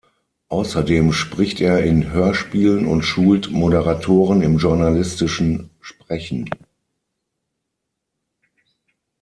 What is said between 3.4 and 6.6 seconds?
Moderatoren im journalistischen Sprechen.